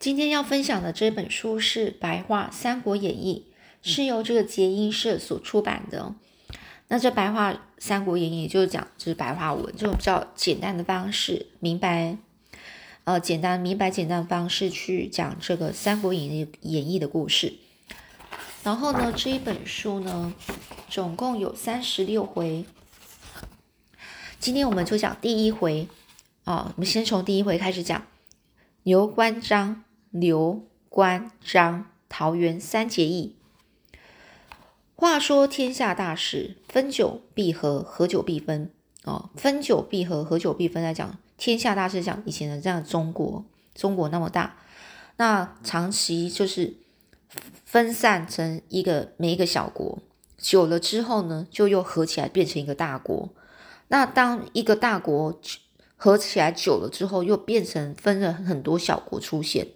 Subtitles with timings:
[0.00, 3.52] 今天要分享的这本书是《白话三国演义》，
[3.86, 6.14] 是由这个结音社所出版的。
[6.88, 12.16] 那这《白话三国演义》就是讲就是白话文，这种比较简单的方式，明白，
[13.04, 17.52] 呃，简单明白简单的方式去讲这个《三国演义》演义的故事。
[18.64, 20.32] 然后呢，这一本书呢，
[20.88, 22.64] 总共有三十六回。
[24.38, 25.86] 今天我们就讲第一回，
[26.44, 28.06] 啊，我们先从第一回开始讲，
[28.82, 29.84] 刘关张。
[30.10, 33.36] 刘关张桃园三结义。
[34.96, 38.70] 话说天下大事，分久必合，合久必分。
[39.04, 40.82] 哦，分久必合，合久必分。
[40.82, 43.44] 来讲天下大事，讲以前的这样中国，
[43.74, 44.58] 中国那么大，
[45.16, 46.74] 那长期就是
[47.64, 50.00] 分散成一个每一个小国，
[50.36, 53.30] 久了之后呢，就又合起来变成一个大国。
[53.88, 55.40] 那当一个大国
[55.96, 59.68] 合起来久了之后，又变成分了很多小国出现。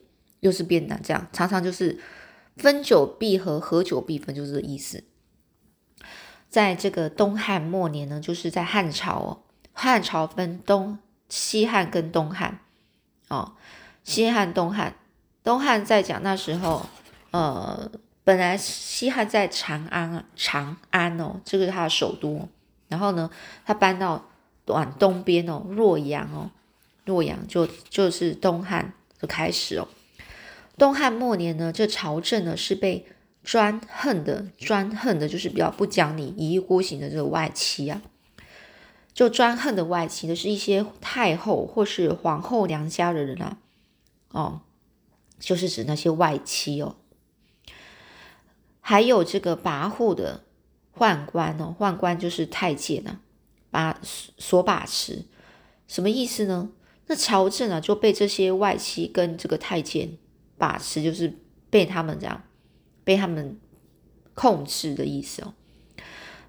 [0.45, 1.99] 又是变难，这样常常就是
[2.55, 5.03] 分久必合，合久必分，就是这意思。
[6.51, 9.41] 在这个东汉末年呢，就是在汉朝哦，
[9.73, 10.99] 汉朝分东
[11.31, 12.61] 西汉跟东汉
[13.29, 13.55] 哦，
[14.05, 14.95] 西汉东汉，
[15.43, 16.85] 东汉在讲那时候，
[17.31, 17.91] 呃，
[18.23, 22.47] 本来西汉在长安啊，长安哦，这个是他的首都，
[22.89, 23.31] 然后呢，
[23.65, 24.29] 他搬到
[24.67, 26.51] 往东边哦，洛阳哦，
[27.07, 29.89] 洛阳就就是东汉的开始哦。
[30.77, 33.07] 东汉末年呢，这朝政呢是被
[33.45, 38.03] 专横的，专横的，就是比较不讲理、一意孤行的这个外戚啊，
[39.13, 43.59] 就专横的外戚呢，是一些太后或是皇后娘家的人啊，
[44.31, 44.61] 哦，
[45.39, 46.97] 就是指那些外戚哦，
[48.81, 50.43] 还有这个跋扈的
[50.97, 53.21] 宦官哦，宦官就是太监啊，
[53.71, 55.27] 把所把持，
[55.87, 56.71] 什么意思呢？
[57.07, 60.17] 那朝政啊就被这些外戚跟这个太监。
[60.65, 61.31] 把持就是
[61.69, 62.41] 被他们这样
[63.05, 63.61] 被他们
[64.33, 65.53] 控制的意思哦。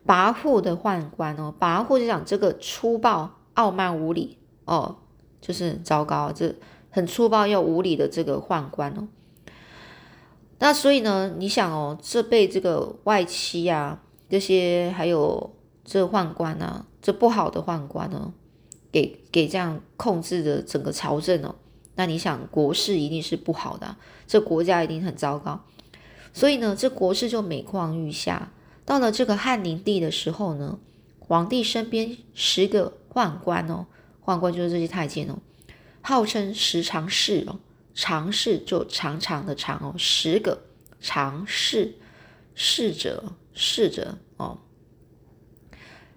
[0.08, 5.00] 跋扈的宦官哦，跋扈就讲这个粗暴、傲慢、无礼哦，
[5.42, 6.56] 就是很糟糕，这
[6.90, 9.10] 很粗暴又无礼的这个宦官哦。
[10.60, 15.54] 那所以呢，你想哦，这被这个外戚啊，这些还有
[15.84, 18.32] 这宦官啊，这不好的宦官呢，
[18.94, 21.56] 给给这样控制的整个朝政哦。
[21.96, 23.96] 那你想，国势一定是不好的，
[24.28, 25.64] 这国家一定很糟糕，
[26.34, 28.52] 所以呢，这国势就每况愈下。
[28.84, 30.78] 到了这个汉灵帝的时候呢，
[31.20, 33.88] 皇帝身边十个宦官哦，
[34.24, 35.40] 宦官就是这些太监哦，
[36.02, 37.60] 号称十常侍哦，
[37.94, 40.64] 常侍就长长的长哦，十个
[41.00, 41.96] 常侍，
[42.54, 44.60] 侍者侍者哦，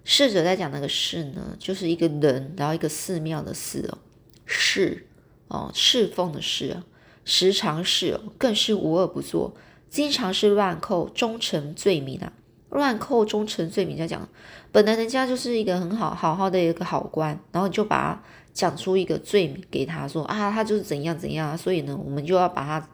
[0.05, 3.99] 侍者在讲那个侍呢，就是一个人，然后一个寺庙的寺哦，
[4.45, 5.07] 侍。
[5.49, 6.83] 哦，侍奉的侍，
[7.25, 9.55] 时常是更是无恶不作，
[9.89, 12.33] 经常是乱扣忠臣罪名啊！
[12.71, 14.29] 乱扣忠臣罪名，在讲
[14.71, 18.23] 本来人家就是一个很好好好的一个好官，然后你就把他
[18.53, 22.89] 讲出一个罪名给他说啊，他就是怎样怎样，所以呢，我们就要把他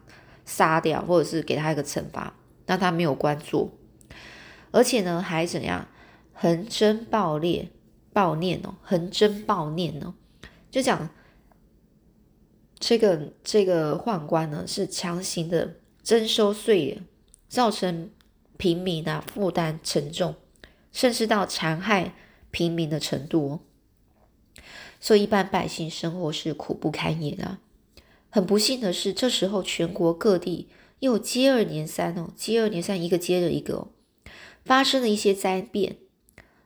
[0.45, 2.33] 杀掉，或者是给他一个惩罚，
[2.65, 3.69] 让他没有官做，
[4.71, 5.85] 而且呢，还怎样
[6.33, 7.67] 横征暴敛
[8.13, 10.13] 暴念哦，横征暴念哦，
[10.71, 11.09] 就讲。
[12.87, 17.01] 这个这个宦官呢，是强行的征收税，
[17.49, 18.11] 造成
[18.57, 20.35] 平民啊负担沉重，
[20.91, 22.13] 甚至到残害
[22.51, 23.59] 平民的程度哦。
[24.99, 27.59] 所以一般百姓生活是苦不堪言啊。
[28.29, 30.69] 很不幸的是，这时候全国各地
[30.99, 33.87] 又接二连三哦，接二连三一个接着一个哦，
[34.63, 35.97] 发生了一些灾变，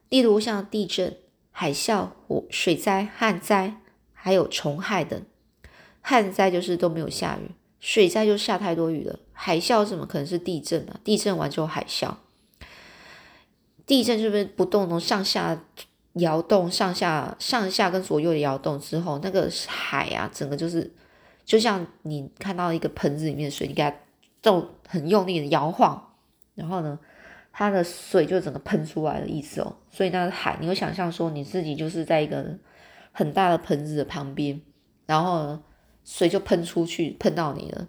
[0.09, 1.15] 例如像地震、
[1.51, 3.77] 海啸、火水灾、旱灾，
[4.11, 5.23] 还有虫害等。
[6.09, 10.99] 旱灾就是都没有下雨，水灾就下太多雨了，海啸怎么可能是地震啊？
[11.03, 12.15] 地震完之后海啸，
[13.85, 15.61] 地震是不是不动能上下
[16.13, 20.91] 摇动，上下上下跟左右的摇动之后，那个海啊，整个就是
[21.45, 23.93] 就像你看到一个盆子里面的水，你给它
[24.41, 26.15] 动很用力的摇晃，
[26.55, 26.97] 然后呢，
[27.51, 29.75] 它的水就整个喷出来的意思哦。
[29.91, 32.57] 所以那个海，你会想象说你自己就是在一个
[33.11, 34.59] 很大的盆子的旁边，
[35.05, 35.63] 然后呢？
[36.11, 37.87] 水就喷出去，喷到你了。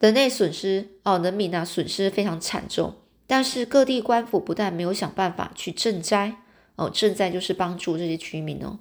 [0.00, 2.96] 人类损失哦，人民啊损失非常惨重。
[3.28, 6.36] 但是各地官府不但没有想办法去赈灾
[6.74, 8.80] 哦，赈灾就是帮助这些居民哦，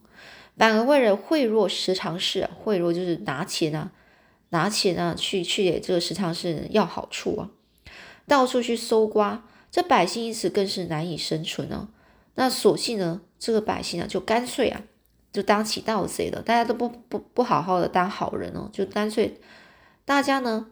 [0.58, 3.92] 反而为了贿赂时常侍，贿赂就是拿钱啊，
[4.50, 7.52] 拿钱啊去去给这个时常侍要好处啊，
[8.28, 11.90] 到处去搜刮，这百姓因此更是难以生存哦。
[12.36, 14.82] 那索性呢，这个百姓啊就干脆啊。
[15.34, 19.42] 就当起盗贼了，大家都不不不好好的当好人哦，就干脆
[20.06, 20.68] 大家呢，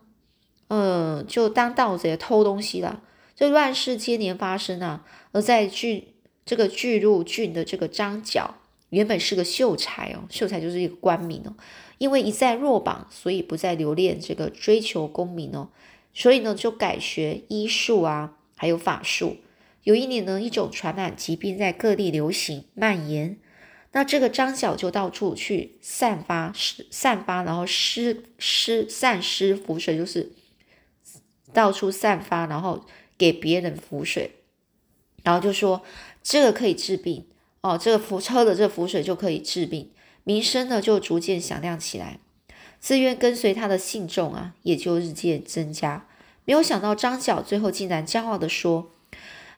[0.68, 3.02] 呃，就当盗贼偷东西了。
[3.36, 6.14] 这乱世接连发生啊，而在巨
[6.46, 8.54] 这个巨鹿郡的这个张角，
[8.90, 11.56] 原本是个秀才哦，秀才就是一个官民哦，
[11.98, 15.70] 因为一再落榜，所以不再留恋这个追求功名哦，
[16.14, 19.38] 所以呢就改学医术啊，还有法术。
[19.82, 23.40] 有一年呢，一种传染疾病在各地流行蔓延。
[23.94, 30.32] 那这个张角就到处去散发施散发，然后施施散施符水，就是
[31.52, 32.86] 到处散发，然后
[33.18, 34.32] 给别人符水，
[35.24, 35.82] 然后就说
[36.24, 37.26] 这个可以治病
[37.60, 39.92] 哦，这个符喝的这符水就可以治病，
[40.24, 42.20] 名声呢就逐渐响亮起来，
[42.80, 46.08] 自愿跟随他的信众啊也就日渐增加。
[46.46, 48.92] 没有想到张角最后竟然骄傲的说：“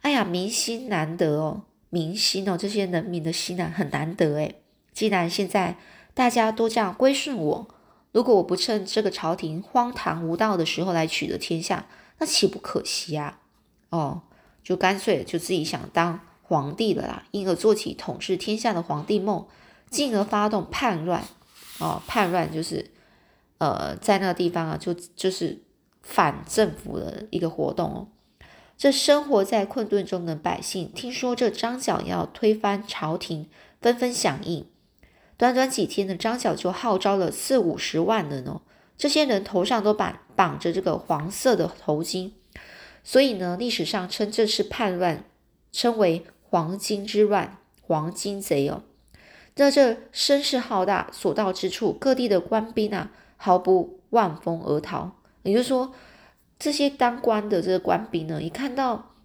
[0.01, 1.61] 哎呀，民心难得哦。”
[1.93, 4.55] 民心哦，这些人民的心呢很难得诶。
[4.93, 5.77] 既然现在
[6.15, 7.67] 大家都这样归顺我，
[8.11, 11.85] 如果我不趁这个朝廷荒唐无道的时候来取得天下，
[12.17, 13.39] 那岂不可惜啊？
[13.89, 14.23] 哦，
[14.63, 19.45] 就干脆就自己想当皇帝了啦，因而做起统治天下的皇帝梦，
[19.91, 21.23] 进而发动叛乱。
[21.79, 22.89] 哦，叛乱就是
[23.59, 25.61] 呃，在那个地方啊，就就是
[26.01, 28.07] 反政府的一个活动哦。
[28.75, 33.47] 这生活在困顿中的百姓，听说这张角要推翻朝廷，
[33.79, 34.65] 纷纷响应。
[35.37, 38.61] 短短几天呢，张角就号召了四五十万人哦。
[38.97, 42.31] 这些人头上都绑绑着这个黄色的头巾，
[43.03, 45.23] 所以呢，历史上称这次叛乱
[45.71, 48.83] 称为“黄巾之乱”、“黄巾贼”哦。
[49.55, 55.11] 那这声势浩大，所到之处，各地的官兵啊，毫不望风而逃。
[55.43, 55.93] 也就是说。
[56.63, 59.15] 这些当官的这个官兵呢，一看到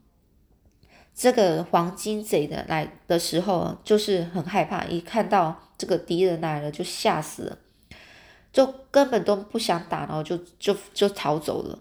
[1.14, 7.58] 这个黄金贼的来的时候，就是很害怕；一看到这个敌人来了，就吓死了，
[8.52, 11.78] 就根本都不想打，然后就就就逃走了。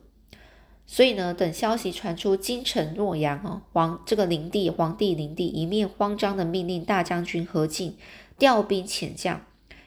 [0.86, 7.98] 所以呢，等消息传出京城洛阳哦，皇这个灵帝皇帝灵帝一面慌张的命令大将军何进
[8.38, 9.42] 调兵遣将，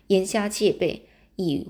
[0.09, 1.69] 严加戒备，以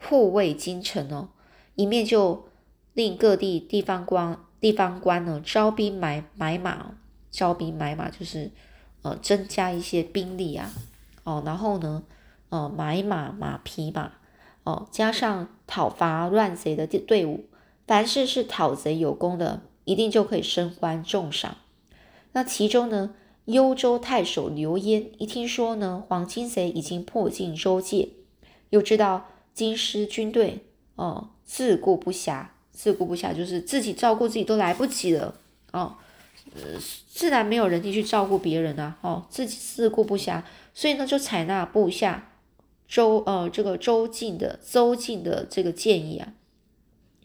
[0.00, 1.30] 护卫京城哦，
[1.74, 2.48] 一面就。
[2.94, 6.94] 令各地地方官地方官呢招兵买买马，
[7.30, 8.50] 招兵买马就是
[9.02, 10.70] 呃增加一些兵力啊，
[11.24, 12.02] 哦，然后呢，
[12.48, 14.12] 呃买马马匹马，
[14.64, 17.46] 哦，加上讨伐乱贼的队伍，
[17.86, 21.56] 凡是是讨贼有功的，一定就可以升官重赏。
[22.32, 23.14] 那其中呢，
[23.46, 28.10] 幽州太守刘焉一听说呢，黄金贼已经破进州界，
[28.68, 30.66] 又知道京师军队
[30.96, 32.48] 哦自顾不暇。
[32.82, 35.34] 自顾不暇，就是自己照顾自己都来不及了
[35.72, 35.94] 哦，
[36.54, 36.62] 呃，
[37.06, 40.42] 自然没有人力去照顾别人啊，哦，自己自顾不暇，
[40.72, 42.32] 所以呢，就采纳部下
[42.88, 46.32] 周呃这个周进的周进的这个建议啊，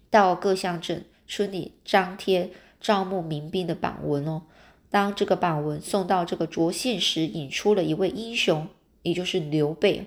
[0.09, 4.41] 到各乡镇村里张贴招募民兵的榜文哦。
[4.89, 8.67] 当这个榜文送到这个涿县时，引出了一位英雄，
[9.03, 10.05] 也就是刘备。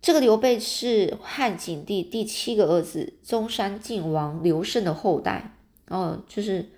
[0.00, 5.56] 这个刘备是汉景帝第七个儿子中山靖王刘胜的后代
[5.88, 6.70] 哦，就是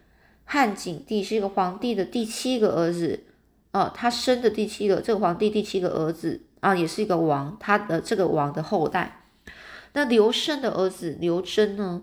[0.45, 3.25] 汉景帝是一个皇帝的第七个儿子
[3.73, 9.23] 哦，他生的第七个这个皇帝第七个儿子啊，也是一个王，他的这个王的后代。
[9.93, 12.03] 那刘胜的儿子刘贞呢？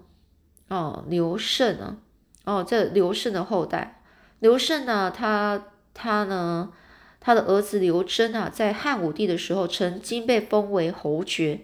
[0.69, 1.97] 哦，刘胜呢？
[2.45, 4.01] 哦，这刘胜的后代，
[4.39, 5.09] 刘胜呢？
[5.09, 6.71] 他他呢？
[7.19, 11.61] 他的儿子刘贞啊，在汉武帝的时候曾经被封为侯爵，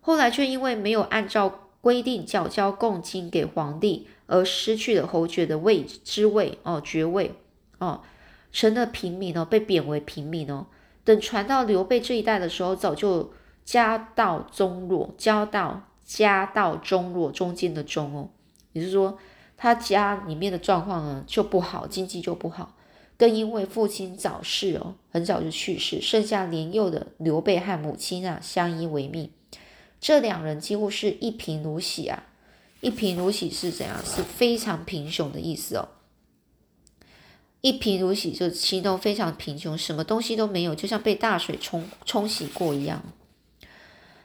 [0.00, 7.34] 后来却因为没有按照规定缴交贡金给皇帝，而失去了侯爵的位之位哦，爵位
[7.78, 8.02] 哦，
[8.50, 10.66] 成了平民哦，被贬为平民哦。
[11.04, 13.32] 等传到刘备这一代的时候，早就
[13.64, 18.28] 家道中落，家道家道中落，中间的中哦，
[18.72, 19.16] 也就是说
[19.56, 22.74] 他家里面的状况呢就不好，经济就不好。
[23.20, 29.30] 更因为父亲早逝哦，很早就去世，剩下年幼的刘备和母亲啊相依为命。
[30.00, 32.22] 这两人几乎是一贫如洗啊，
[32.80, 34.02] 一贫如洗是怎样？
[34.02, 35.90] 是非常贫穷的意思哦。
[37.60, 43.02] 一贫如洗就形容非常贫穷，什么东西都没有，就像被大水冲冲洗过一样。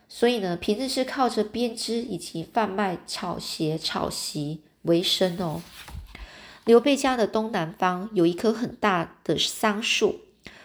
[0.08, 5.62] 所以呢，平日是靠着编织以及贩卖草鞋、草席为生哦。
[6.66, 10.22] 刘备家的东南方有一棵很大的桑树，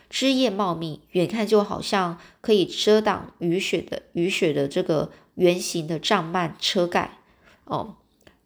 [0.09, 7.19] 枝叶茂密，远看就好像可以遮挡雨雪的雨雪的这个圆形的帐幔车盖。
[7.65, 7.97] 哦，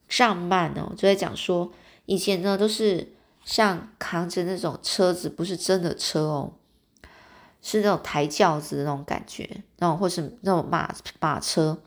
[0.08, 1.72] 帐幔哦，就在讲说
[2.06, 3.12] 以前呢都是
[3.44, 6.52] 像扛着那种车子，不是真的车哦，
[7.62, 11.78] 是那种抬轿子的那种感觉，然后或是那种马马车，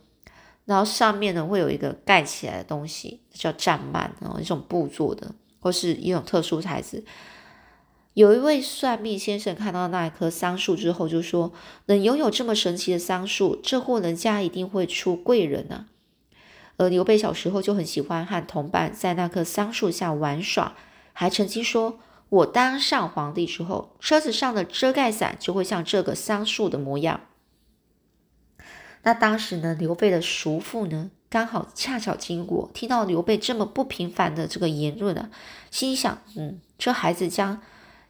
[0.63, 5.29] 然后上面呢会有一个盖起来的东西，叫帐幔，然后一种布做的，
[5.67, 7.03] 或是一种特殊材质。
[8.13, 11.51] 有一位算命先生看到那一棵桑树之后，就说
[11.87, 15.87] ：“能拥有这么神奇的桑树，这户人家一定会出贵人啊！”
[16.77, 20.77] 而刘备小时候就很喜欢和同伴在那棵桑树下玩耍，
[21.11, 27.19] 还曾经说：“我当上皇帝之后，车子上的遮盖伞就会像这个桑树的模样。”
[29.03, 35.29] 那当时呢，刘备的叔父呢，刚好恰巧经过，听到刘备这么不平凡的这个言论啊，
[35.71, 37.61] 心想：“嗯，这孩子将……”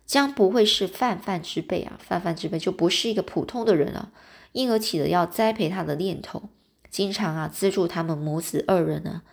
[0.08, 4.10] 将不会是泛泛之辈啊，泛泛之辈就不是一个普通的人了，
[4.54, 6.44] 因而起了要栽培他的念头，
[6.90, 9.24] 经常啊资助他们母子二人呢。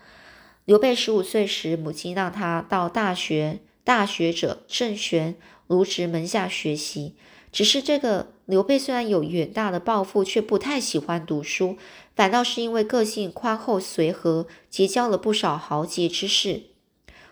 [0.64, 5.37] 刘备十五岁时，母亲让他到大学大学者郑玄
[5.69, 7.14] 卢植门下学习。
[7.53, 11.79] 只是这个刘备虽然有远大的抱负，却不太喜欢读书，
[12.14, 16.62] 反倒是因为个性宽厚随和，结交了不少豪杰之士。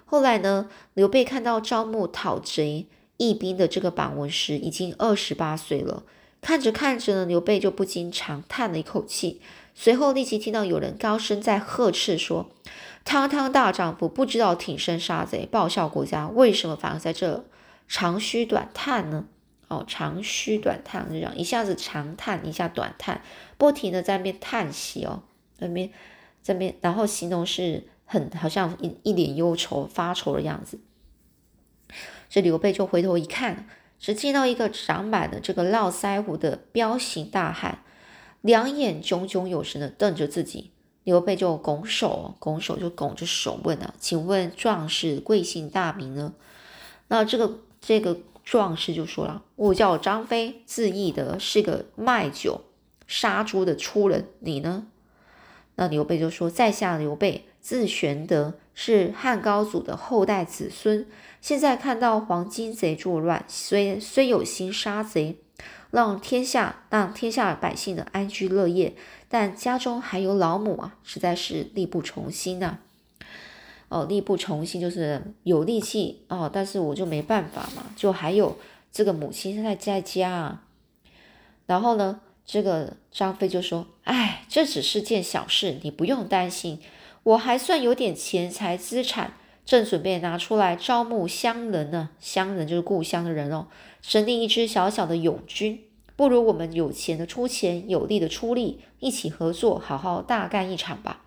[0.05, 2.87] 后来呢，刘备看到招募讨贼。
[3.19, 6.03] 义兵的这个榜文时，已经二十八岁了。
[6.41, 9.41] 看着看着呢，刘备就不禁长叹了一口气。
[9.77, 12.51] 随后立即听到有人高声在呵斥说
[13.05, 17.45] ：“堂堂大丈夫，不知道挺身杀贼，报效国家，为什么反而在这
[17.87, 19.27] 长吁短叹呢？”
[19.73, 23.23] 哦，长吁短叹，这样一下子长叹，一下短叹，
[23.57, 25.23] 不停的在那边叹息哦，
[25.59, 25.91] 在那边
[26.43, 30.79] 这边，然后形容是很好像一一脸忧愁发愁的样子。
[32.29, 33.67] 这刘备就回头一看，
[33.99, 37.79] 只见到一个长满了这个络腮胡的彪形大汉，
[38.41, 40.71] 两眼炯炯有神的瞪着自己。
[41.05, 46.33] 刘备就拱手，拱手就拱着手问啊：“请问壮士贵姓大名呢？”
[47.09, 52.63] 那这个这个壮士就说了：“我叫张飞，字翼德，是个卖酒
[53.09, 54.29] 杀猪的粗人。
[54.39, 54.87] 你呢？”
[55.75, 61.07] 那刘备就说：“在下刘备，字玄德，是汉高祖的后代子孙。”
[61.43, 65.39] 现在看到黄巾贼作乱，虽虽有心杀贼，
[65.91, 68.95] 让天下让天下百姓的安居乐业，
[69.29, 72.79] 但家中还有老母啊，实在是力不从心呐。
[73.93, 78.57] 哦，力不从心就是有力气哦，但是我就没办法嘛，就还有
[78.91, 80.63] 这个母亲现在在家啊。
[81.67, 86.81] 然后呢，这个张飞就说：“哎，这只是件小事，你不用担心，
[87.23, 89.35] 我还算有点钱财资产。”
[89.65, 93.69] 正准备拿出来招募乡人呢，乡人就是故乡的人哦，
[94.03, 95.85] 成立一支小小的勇军。
[96.17, 101.23] 不如我们有钱的出钱，有力的出力，一起合作，好好大干一场吧。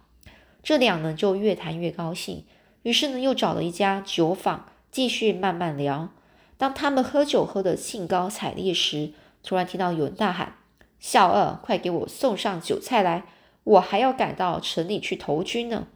[0.62, 2.44] 这俩呢就越谈越高兴，
[2.86, 6.10] 于是呢又找了一家酒坊，继续慢慢聊。
[6.56, 9.12] 当他们喝酒喝得兴高采烈时，
[9.42, 10.54] 突然听到有人大喊
[11.02, 13.24] ：“小二，快给我送上酒菜来，
[13.64, 15.88] 我还要赶到城里去投军呢。”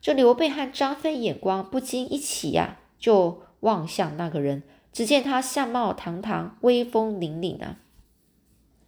[0.00, 4.62] 这刘备和张飞眼光不禁一起呀，就望向那个人。
[4.92, 7.74] 只见他相貌堂堂，威风凛凛的。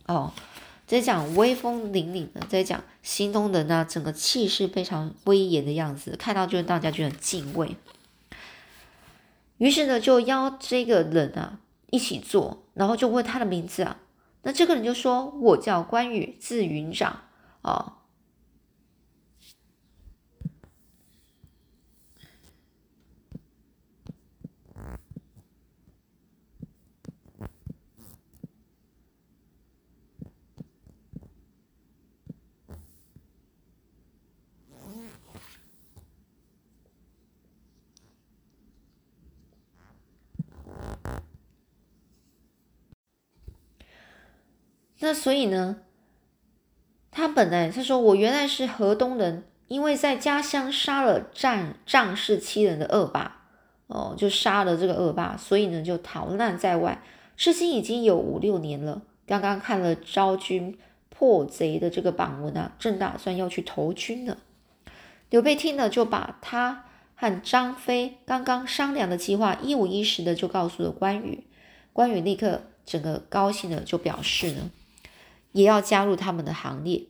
[0.06, 0.32] 哦，
[0.86, 7.76] 在讲威风凛凛的，在讲形容人呢，整个气势非常威严的样子，看到就大家就很敬畏。
[9.58, 11.58] 于是呢，就邀这个人啊
[11.90, 13.98] 一起坐，然后就问他的名字啊。
[14.42, 17.20] 那这个人就说：“我叫关羽，字云长。”
[17.62, 17.98] 啊。
[45.00, 45.78] 那所以呢，
[47.10, 53.42] 他本来他说我原来是河东人，因为在家乡杀了仗仗势欺人的恶霸，
[53.88, 57.02] 哦，就杀了这个恶霸，所以呢就逃难在外，
[57.36, 59.02] 至今已经有五六年了。
[59.26, 64.36] 刚刚看了昭君破贼的这个榜文啊，正打算要去投军呢。
[65.30, 66.84] 刘备听了，就把他
[67.14, 71.44] 和张飞刚刚商量的计划一五一十的就告诉了关羽。
[71.92, 74.70] 关羽立刻整个高兴的就表示呢。
[75.54, 77.06] 也要加入他们的行列。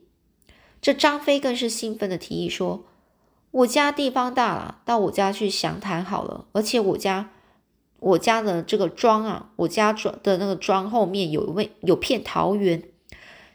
[0.80, 2.84] 这张飞更是兴奋的提议说
[3.50, 6.44] ：“我家地方大了，到我家去详谈好了。
[6.52, 7.30] 而且我家
[7.98, 12.82] 我家的这个庄啊，我家庄的那个庄后面有位有片桃园，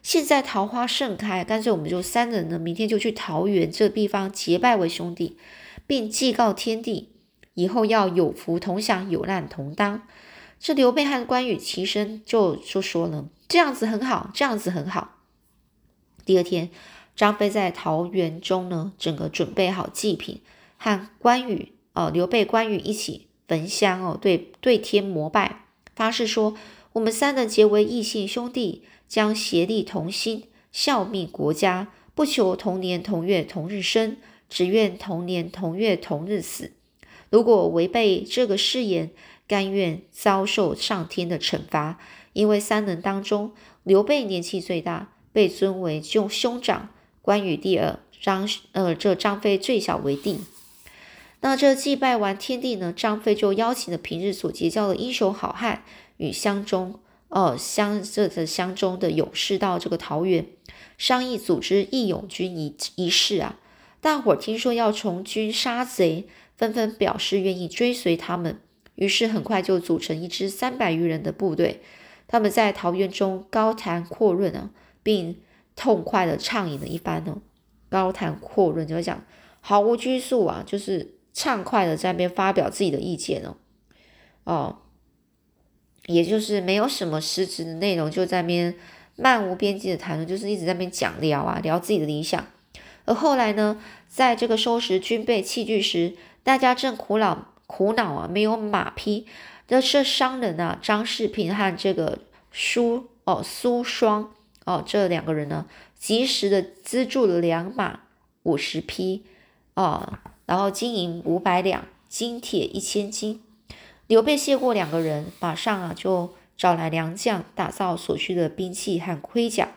[0.01, 5.37] 现在桃花盛开，干脆我们就三人呢，明天就去桃园这地方结拜为兄弟，
[5.85, 7.09] 并祭告天地，
[7.53, 10.01] 以后要有福同享，有难同当。
[10.59, 15.15] 这刘备和关羽齐声就就说了：“这样子很好，这样子很好。”
[16.25, 16.69] 第二天，
[17.15, 20.41] 张飞在桃园中呢，整个准备好祭品，
[20.77, 25.63] 和关羽哦，刘备、关羽一起焚香哦，对对天膜拜，
[25.95, 26.55] 发誓说
[26.93, 34.17] ：“我们三人结为异姓兄弟，将协力同心，效命国家，不求同年同月同日生，
[34.49, 36.73] 只愿同年同月同日死。
[37.29, 39.11] 如果违背这个誓言，
[39.49, 41.99] 甘愿遭受上天的惩罚。
[42.31, 43.51] 因为三人当中，
[43.83, 46.89] 刘备年纪最大。”被尊为兄兄长，
[47.21, 50.39] 关羽第二，张呃这张飞最小为弟。
[51.41, 55.83] 那这祭拜完天地呢，张飞就邀请了平日所结交的英雄好汉
[56.17, 60.47] 与乡中呃乡这的乡中的勇士到这个桃园
[60.97, 63.59] 商议组织义勇军仪仪式啊。
[64.01, 66.27] 大伙儿听说要从军杀贼，
[66.57, 68.59] 纷纷表示愿意追随他们，
[68.99, 71.81] 于是很快就组成一支三百余人的部队。
[72.27, 74.69] 他们在桃园中高谈阔论啊。
[75.01, 75.37] 并
[75.77, 77.41] 痛快的畅饮了一番呢，
[77.89, 79.25] 高谈阔论，就讲
[79.61, 83.55] 毫无拘束啊，就是畅快的在那边发表自己的意见哦，
[84.43, 84.77] 哦，
[86.05, 88.75] 也就是没有什么实质的内容，就在那边
[89.15, 92.45] 漫无边际的谈论，就是一直在那边讲聊啊，聊自己的理想。
[93.05, 99.27] 而后来呢，在这个收拾军备器具时，大家正苦恼苦恼啊，没有马匹。
[99.67, 102.17] 这是商人啊，张世平和这个
[102.51, 104.33] 苏哦苏双。
[104.65, 108.01] 哦，这两个人呢，及时的资助了两马
[108.43, 109.23] 五十匹，
[109.75, 113.41] 哦，然后金银五百两，金铁一千斤。
[114.07, 119.69] 刘备谢过两个人，马上啊就找来良将，打造所需的兵器和盔甲，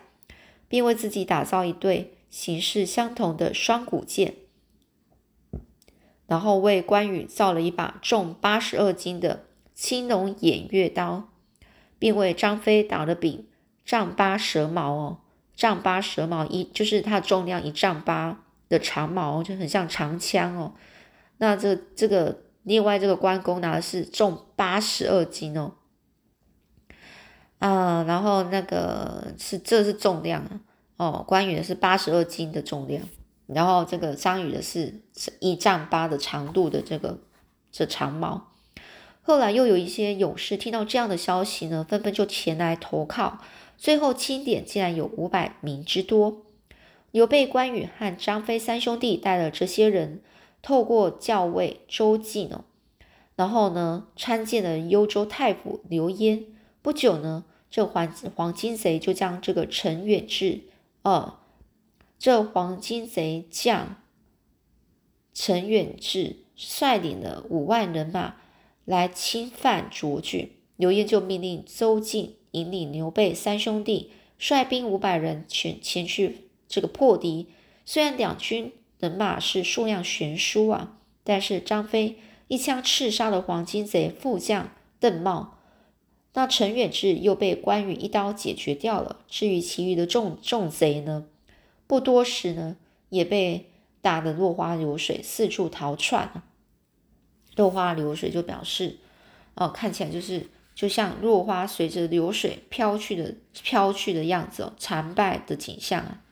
[0.67, 4.35] 并为自己打造一对形式相同的双股剑，
[6.33, 11.29] 然后为关羽造了一把重八十二斤的青龙偃月刀，
[11.99, 13.45] 并为张飞打了柄。
[13.85, 15.17] 丈八蛇矛哦，
[15.55, 20.73] 丈八蛇矛一就是它重量一丈八的长矛，就很像长枪哦。
[21.37, 25.73] 那这这个另外这个关公拿的是重八十二斤哦，
[27.59, 30.61] 啊，然后那个是这是重量啊
[30.97, 33.03] 哦，关羽的是八十二斤的重量，
[33.53, 35.01] 然后这个张宇的是
[35.39, 37.19] 一丈八的长度的这个
[37.71, 38.51] 这长矛。
[39.21, 43.39] 后来又有一些勇士听到这样的消息呢，纷纷就前来投靠。
[43.77, 46.43] 最后清点竟然有五百名之多。
[47.11, 50.21] 刘备、关羽和张飞三兄弟带了这些人，
[50.61, 52.63] 透过校尉周济呢，
[53.35, 56.45] 然后呢参见了幽州太傅刘焉。
[56.81, 60.61] 不久呢，这黄黄金贼就将这个陈远志，
[61.03, 61.37] 呃，
[62.23, 63.97] 这黄金贼将
[65.33, 68.35] 陈远志率领了五万人马
[68.85, 72.35] 来侵犯涿郡，刘焉就命令邹靖。
[72.51, 77.49] 引领刘备三兄弟率兵五百人前前去这个破敌。
[77.83, 85.57] 虽然两军人马是数量悬殊啊，但是张飞一枪刺杀了黄金贼副将邓茂，
[86.35, 89.19] 那陈远志又被关羽一刀解决掉了。
[89.27, 91.25] 至于其余的众众贼呢，
[91.93, 92.75] 不多时呢
[93.09, 93.69] 也被
[94.01, 96.41] 打得落花流水，四处逃窜。
[97.55, 98.97] 落花流水就表示，
[99.53, 100.47] 哦，看起来就是。
[100.75, 106.23] 就像落花随着流水飘去的飘去的样子哦，惨败的景象啊。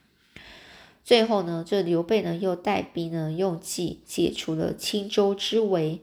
[1.03, 6.01] 最后呢，这刘备呢又带兵呢用计解除了青州之围，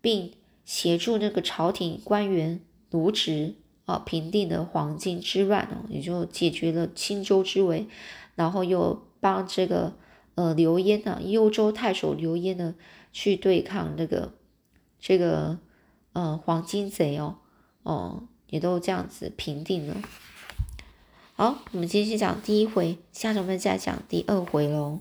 [0.00, 0.32] 并
[0.64, 7.86] 协助那个朝廷官员卢植啊平定了黄巾之乱哦，也就解决了青州之围，
[8.34, 9.94] 然后又帮这个
[10.34, 12.74] 呃刘焉呢，幽州太守刘焉呢
[13.12, 14.32] 去对抗那个
[14.98, 15.58] 这个
[16.12, 17.38] 呃黄金贼哦。
[17.82, 19.96] 哦，也都这样子平定了。
[21.34, 25.00] 好，我们继续讲第一回，下周我们再讲第二回喽。